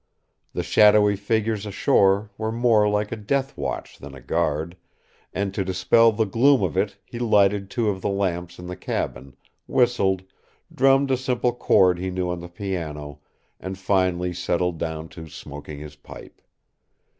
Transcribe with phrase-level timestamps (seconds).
[0.53, 4.75] The shadowy figures ashore were more like a death watch than a guard,
[5.31, 8.75] and to dispel the gloom of it he lighted two of the lamps in the
[8.75, 9.37] cabin,
[9.67, 10.23] whistled,
[10.73, 13.19] drummed a simple chord he knew on the piano,
[13.59, 16.41] and finally settled down to smoking his pipe.